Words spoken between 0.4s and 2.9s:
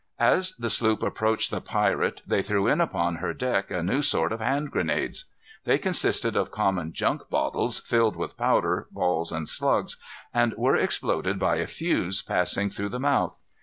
the sloop approached the pirate they threw in